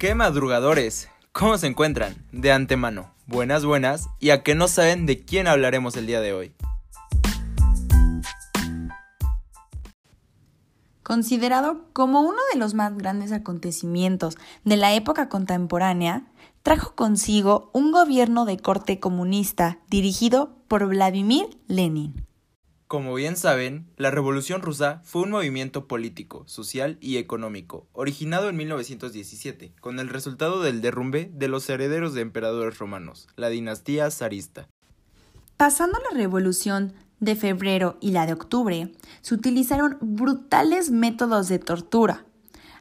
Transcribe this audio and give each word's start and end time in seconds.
¡Qué 0.00 0.14
madrugadores! 0.14 1.10
¿Cómo 1.30 1.58
se 1.58 1.66
encuentran? 1.66 2.16
De 2.32 2.52
antemano, 2.52 3.12
buenas 3.26 3.66
buenas 3.66 4.08
y 4.18 4.30
a 4.30 4.42
que 4.42 4.54
no 4.54 4.66
saben 4.66 5.04
de 5.04 5.22
quién 5.26 5.46
hablaremos 5.46 5.94
el 5.94 6.06
día 6.06 6.22
de 6.22 6.32
hoy. 6.32 6.54
Considerado 11.02 11.84
como 11.92 12.22
uno 12.22 12.38
de 12.50 12.58
los 12.58 12.72
más 12.72 12.96
grandes 12.96 13.30
acontecimientos 13.30 14.38
de 14.64 14.78
la 14.78 14.94
época 14.94 15.28
contemporánea, 15.28 16.32
trajo 16.62 16.94
consigo 16.94 17.70
un 17.74 17.92
gobierno 17.92 18.46
de 18.46 18.56
corte 18.56 19.00
comunista 19.00 19.80
dirigido 19.90 20.56
por 20.66 20.86
Vladimir 20.86 21.58
Lenin. 21.66 22.29
Como 22.90 23.14
bien 23.14 23.36
saben, 23.36 23.86
la 23.96 24.10
Revolución 24.10 24.62
Rusa 24.62 25.00
fue 25.04 25.22
un 25.22 25.30
movimiento 25.30 25.86
político, 25.86 26.42
social 26.48 26.98
y 27.00 27.18
económico, 27.18 27.86
originado 27.92 28.48
en 28.48 28.56
1917, 28.56 29.72
con 29.80 30.00
el 30.00 30.08
resultado 30.08 30.60
del 30.60 30.80
derrumbe 30.80 31.30
de 31.32 31.46
los 31.46 31.70
herederos 31.70 32.14
de 32.14 32.22
emperadores 32.22 32.80
romanos, 32.80 33.28
la 33.36 33.48
dinastía 33.48 34.10
zarista. 34.10 34.66
Pasando 35.56 36.00
la 36.00 36.18
Revolución 36.18 36.92
de 37.20 37.36
febrero 37.36 37.96
y 38.00 38.10
la 38.10 38.26
de 38.26 38.32
octubre, 38.32 38.90
se 39.20 39.34
utilizaron 39.36 39.96
brutales 40.00 40.90
métodos 40.90 41.46
de 41.46 41.60
tortura. 41.60 42.24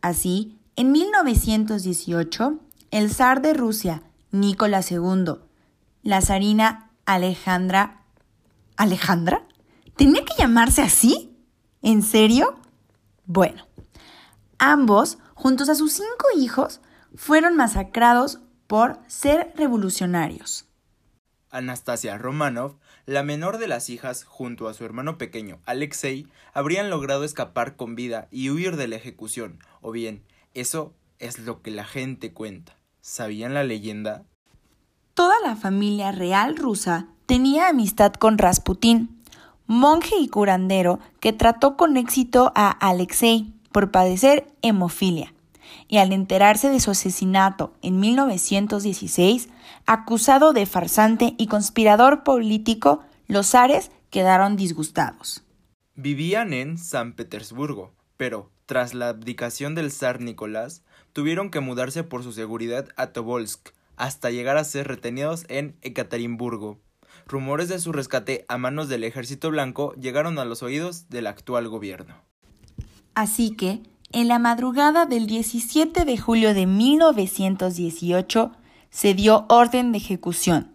Así, 0.00 0.58
en 0.76 0.92
1918, 0.92 2.58
el 2.90 3.10
zar 3.10 3.42
de 3.42 3.52
Rusia, 3.52 4.02
Nicolás 4.30 4.90
II, 4.90 5.34
la 6.02 6.22
zarina 6.22 6.90
Alejandra... 7.04 7.98
¿Alejandra? 8.78 9.46
¿Tenía 10.00 10.24
que 10.24 10.32
llamarse 10.38 10.80
así? 10.80 11.36
¿En 11.82 12.00
serio? 12.00 12.58
Bueno, 13.26 13.66
ambos, 14.58 15.18
juntos 15.34 15.68
a 15.68 15.74
sus 15.74 15.92
cinco 15.92 16.26
hijos, 16.38 16.80
fueron 17.14 17.54
masacrados 17.54 18.40
por 18.66 18.98
ser 19.08 19.52
revolucionarios. 19.56 20.64
Anastasia 21.50 22.16
Romanov, 22.16 22.78
la 23.04 23.22
menor 23.22 23.58
de 23.58 23.68
las 23.68 23.90
hijas, 23.90 24.24
junto 24.24 24.68
a 24.68 24.72
su 24.72 24.86
hermano 24.86 25.18
pequeño 25.18 25.60
Alexei, 25.66 26.26
habrían 26.54 26.88
logrado 26.88 27.22
escapar 27.22 27.76
con 27.76 27.94
vida 27.94 28.26
y 28.30 28.48
huir 28.48 28.76
de 28.76 28.88
la 28.88 28.96
ejecución, 28.96 29.58
o 29.82 29.92
bien, 29.92 30.24
eso 30.54 30.94
es 31.18 31.40
lo 31.40 31.60
que 31.60 31.72
la 31.72 31.84
gente 31.84 32.32
cuenta. 32.32 32.74
¿Sabían 33.02 33.52
la 33.52 33.64
leyenda? 33.64 34.24
Toda 35.12 35.34
la 35.44 35.56
familia 35.56 36.10
real 36.10 36.56
rusa 36.56 37.08
tenía 37.26 37.68
amistad 37.68 38.14
con 38.14 38.38
Rasputín, 38.38 39.19
monje 39.70 40.16
y 40.18 40.26
curandero 40.26 40.98
que 41.20 41.32
trató 41.32 41.76
con 41.76 41.96
éxito 41.96 42.50
a 42.56 42.70
Alexei 42.70 43.52
por 43.70 43.92
padecer 43.92 44.48
hemofilia, 44.62 45.32
y 45.86 45.98
al 45.98 46.12
enterarse 46.12 46.70
de 46.70 46.80
su 46.80 46.90
asesinato 46.90 47.72
en 47.80 48.00
1916, 48.00 49.48
acusado 49.86 50.52
de 50.52 50.66
farsante 50.66 51.34
y 51.38 51.46
conspirador 51.46 52.24
político, 52.24 53.04
los 53.28 53.50
zares 53.50 53.92
quedaron 54.10 54.56
disgustados. 54.56 55.44
Vivían 55.94 56.52
en 56.52 56.76
San 56.76 57.12
Petersburgo, 57.12 57.94
pero, 58.16 58.50
tras 58.66 58.92
la 58.92 59.08
abdicación 59.08 59.76
del 59.76 59.92
zar 59.92 60.20
Nicolás, 60.20 60.82
tuvieron 61.12 61.48
que 61.48 61.60
mudarse 61.60 62.02
por 62.02 62.24
su 62.24 62.32
seguridad 62.32 62.88
a 62.96 63.12
Tobolsk, 63.12 63.68
hasta 63.94 64.30
llegar 64.30 64.56
a 64.56 64.64
ser 64.64 64.88
retenidos 64.88 65.44
en 65.48 65.76
Ekaterimburgo 65.82 66.80
rumores 67.30 67.68
de 67.68 67.78
su 67.78 67.92
rescate 67.92 68.44
a 68.48 68.58
manos 68.58 68.88
del 68.88 69.04
ejército 69.04 69.50
blanco 69.50 69.94
llegaron 69.94 70.38
a 70.38 70.44
los 70.44 70.62
oídos 70.62 71.08
del 71.08 71.26
actual 71.26 71.68
gobierno. 71.68 72.14
Así 73.14 73.50
que, 73.50 73.82
en 74.12 74.28
la 74.28 74.38
madrugada 74.38 75.06
del 75.06 75.26
17 75.26 76.04
de 76.04 76.18
julio 76.18 76.52
de 76.54 76.66
1918, 76.66 78.52
se 78.90 79.14
dio 79.14 79.46
orden 79.48 79.92
de 79.92 79.98
ejecución. 79.98 80.72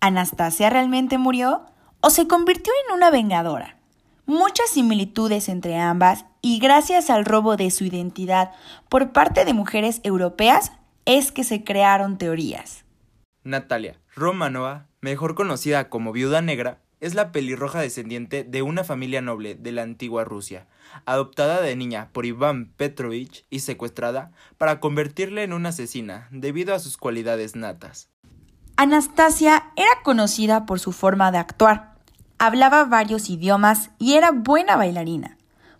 ¿Anastasia 0.00 0.70
realmente 0.70 1.18
murió 1.18 1.66
o 2.00 2.10
se 2.10 2.26
convirtió 2.26 2.72
en 2.86 2.94
una 2.94 3.10
vengadora? 3.10 3.78
Muchas 4.26 4.70
similitudes 4.70 5.48
entre 5.48 5.78
ambas 5.78 6.24
y 6.40 6.60
gracias 6.60 7.10
al 7.10 7.24
robo 7.24 7.56
de 7.56 7.70
su 7.70 7.84
identidad 7.84 8.52
por 8.88 9.12
parte 9.12 9.44
de 9.44 9.54
mujeres 9.54 10.00
europeas 10.04 10.72
es 11.04 11.32
que 11.32 11.42
se 11.42 11.64
crearon 11.64 12.18
teorías. 12.18 12.84
Natalia 13.44 13.98
Romanova 14.14 14.86
mejor 15.02 15.34
conocida 15.34 15.90
como 15.90 16.12
Viuda 16.12 16.40
Negra, 16.40 16.78
es 17.00 17.14
la 17.14 17.32
pelirroja 17.32 17.80
descendiente 17.80 18.44
de 18.44 18.62
una 18.62 18.84
familia 18.84 19.20
noble 19.20 19.56
de 19.56 19.72
la 19.72 19.82
antigua 19.82 20.22
Rusia, 20.22 20.68
adoptada 21.04 21.60
de 21.60 21.74
niña 21.74 22.08
por 22.12 22.24
Iván 22.24 22.72
Petrovich 22.76 23.44
y 23.50 23.58
secuestrada 23.58 24.30
para 24.56 24.78
convertirla 24.78 25.42
en 25.42 25.52
una 25.52 25.70
asesina 25.70 26.28
debido 26.30 26.72
a 26.72 26.78
sus 26.78 26.96
cualidades 26.96 27.56
natas. 27.56 28.08
Anastasia 28.76 29.64
era 29.76 29.90
conocida 30.04 30.64
por 30.64 30.78
su 30.78 30.92
forma 30.92 31.32
de 31.32 31.38
actuar. 31.38 31.96
Hablaba 32.38 32.84
varios 32.84 33.28
idiomas 33.28 33.90
y 33.98 34.14
era 34.14 34.30
buena 34.30 34.76
bailarina. 34.76 35.36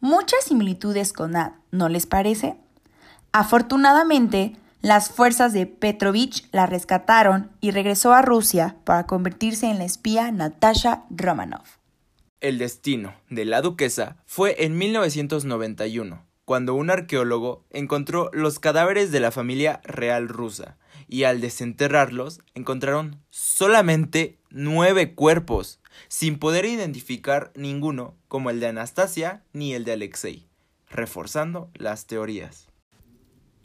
Muchas 0.00 0.44
similitudes 0.44 1.14
con 1.14 1.32
Nad, 1.32 1.52
¿no 1.70 1.88
les 1.88 2.04
parece? 2.04 2.58
Afortunadamente, 3.32 4.56
las 4.86 5.10
fuerzas 5.10 5.52
de 5.52 5.66
Petrovich 5.66 6.46
la 6.52 6.66
rescataron 6.66 7.50
y 7.60 7.72
regresó 7.72 8.12
a 8.12 8.22
Rusia 8.22 8.76
para 8.84 9.04
convertirse 9.04 9.66
en 9.66 9.78
la 9.78 9.84
espía 9.84 10.30
Natasha 10.30 11.06
Romanov. 11.10 11.64
El 12.40 12.58
destino 12.58 13.12
de 13.28 13.46
la 13.46 13.62
duquesa 13.62 14.16
fue 14.26 14.64
en 14.64 14.78
1991, 14.78 16.24
cuando 16.44 16.74
un 16.74 16.90
arqueólogo 16.90 17.64
encontró 17.70 18.30
los 18.32 18.60
cadáveres 18.60 19.10
de 19.10 19.18
la 19.18 19.32
familia 19.32 19.80
real 19.82 20.28
rusa 20.28 20.76
y 21.08 21.24
al 21.24 21.40
desenterrarlos 21.40 22.40
encontraron 22.54 23.20
solamente 23.30 24.38
nueve 24.50 25.16
cuerpos, 25.16 25.80
sin 26.06 26.38
poder 26.38 26.64
identificar 26.64 27.50
ninguno 27.56 28.14
como 28.28 28.50
el 28.50 28.60
de 28.60 28.68
Anastasia 28.68 29.42
ni 29.52 29.74
el 29.74 29.84
de 29.84 29.94
Alexei, 29.94 30.46
reforzando 30.88 31.72
las 31.74 32.06
teorías. 32.06 32.68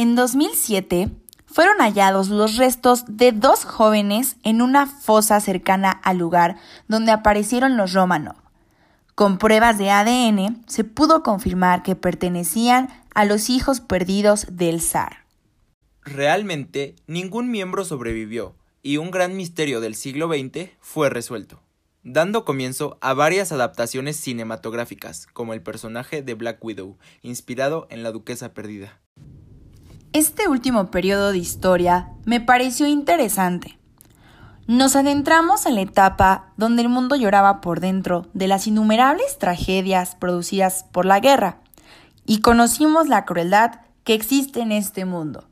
En 0.00 0.14
2007 0.14 1.10
fueron 1.44 1.76
hallados 1.80 2.30
los 2.30 2.56
restos 2.56 3.04
de 3.06 3.32
dos 3.32 3.66
jóvenes 3.66 4.36
en 4.44 4.62
una 4.62 4.86
fosa 4.86 5.38
cercana 5.40 5.90
al 5.90 6.16
lugar 6.16 6.56
donde 6.88 7.12
aparecieron 7.12 7.76
los 7.76 7.92
Romanov. 7.92 8.36
Con 9.14 9.36
pruebas 9.36 9.76
de 9.76 9.90
ADN 9.90 10.64
se 10.66 10.84
pudo 10.84 11.22
confirmar 11.22 11.82
que 11.82 11.96
pertenecían 11.96 12.88
a 13.14 13.26
los 13.26 13.50
hijos 13.50 13.82
perdidos 13.82 14.46
del 14.50 14.80
zar. 14.80 15.26
Realmente 16.00 16.96
ningún 17.06 17.50
miembro 17.50 17.84
sobrevivió 17.84 18.56
y 18.82 18.96
un 18.96 19.10
gran 19.10 19.36
misterio 19.36 19.82
del 19.82 19.94
siglo 19.94 20.28
XX 20.28 20.70
fue 20.80 21.10
resuelto, 21.10 21.60
dando 22.04 22.46
comienzo 22.46 22.96
a 23.02 23.12
varias 23.12 23.52
adaptaciones 23.52 24.16
cinematográficas, 24.16 25.26
como 25.34 25.52
el 25.52 25.60
personaje 25.60 26.22
de 26.22 26.32
Black 26.32 26.64
Widow, 26.64 26.96
inspirado 27.20 27.86
en 27.90 28.02
la 28.02 28.12
Duquesa 28.12 28.54
Perdida. 28.54 28.98
Este 30.12 30.48
último 30.48 30.90
periodo 30.90 31.30
de 31.30 31.38
historia 31.38 32.08
me 32.24 32.40
pareció 32.40 32.88
interesante. 32.88 33.78
Nos 34.66 34.96
adentramos 34.96 35.66
en 35.66 35.76
la 35.76 35.82
etapa 35.82 36.52
donde 36.56 36.82
el 36.82 36.88
mundo 36.88 37.14
lloraba 37.14 37.60
por 37.60 37.78
dentro 37.78 38.26
de 38.34 38.48
las 38.48 38.66
innumerables 38.66 39.38
tragedias 39.38 40.16
producidas 40.16 40.84
por 40.90 41.06
la 41.06 41.20
guerra 41.20 41.60
y 42.26 42.40
conocimos 42.40 43.06
la 43.06 43.24
crueldad 43.24 43.82
que 44.02 44.14
existe 44.14 44.60
en 44.60 44.72
este 44.72 45.04
mundo. 45.04 45.48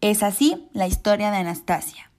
Es 0.00 0.24
así 0.24 0.66
la 0.72 0.88
historia 0.88 1.30
de 1.30 1.36
Anastasia. 1.36 2.10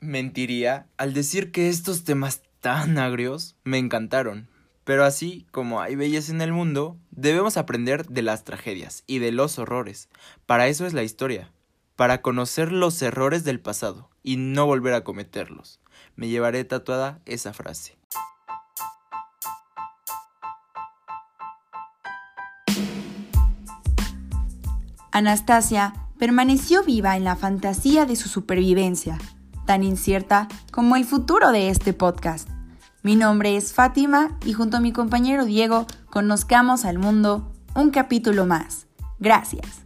Mentiría 0.00 0.88
al 0.96 1.14
decir 1.14 1.52
que 1.52 1.68
estos 1.68 2.02
temas 2.02 2.42
tan 2.60 2.98
agrios 2.98 3.54
me 3.62 3.78
encantaron, 3.78 4.48
pero 4.84 5.04
así 5.04 5.46
como 5.50 5.80
hay 5.80 5.96
belleza 5.96 6.32
en 6.32 6.42
el 6.42 6.52
mundo, 6.52 6.96
debemos 7.10 7.56
aprender 7.56 8.06
de 8.06 8.22
las 8.22 8.44
tragedias 8.44 9.02
y 9.06 9.18
de 9.18 9.32
los 9.32 9.58
horrores. 9.58 10.08
Para 10.46 10.68
eso 10.68 10.86
es 10.86 10.92
la 10.92 11.02
historia, 11.02 11.50
para 11.96 12.20
conocer 12.22 12.70
los 12.70 13.00
errores 13.02 13.44
del 13.44 13.60
pasado 13.60 14.10
y 14.22 14.36
no 14.36 14.66
volver 14.66 14.94
a 14.94 15.04
cometerlos. 15.04 15.80
Me 16.16 16.28
llevaré 16.28 16.64
tatuada 16.64 17.20
esa 17.24 17.52
frase. 17.52 17.96
Anastasia 25.10 25.94
permaneció 26.18 26.82
viva 26.82 27.16
en 27.16 27.22
la 27.22 27.36
fantasía 27.36 28.04
de 28.04 28.16
su 28.16 28.28
supervivencia, 28.28 29.16
tan 29.64 29.84
incierta 29.84 30.48
como 30.72 30.96
el 30.96 31.04
futuro 31.04 31.52
de 31.52 31.68
este 31.68 31.92
podcast. 31.92 32.53
Mi 33.04 33.16
nombre 33.16 33.54
es 33.58 33.74
Fátima 33.74 34.38
y 34.46 34.54
junto 34.54 34.78
a 34.78 34.80
mi 34.80 34.90
compañero 34.90 35.44
Diego 35.44 35.86
conozcamos 36.08 36.86
al 36.86 36.98
mundo 36.98 37.52
un 37.74 37.90
capítulo 37.90 38.46
más. 38.46 38.86
Gracias. 39.18 39.83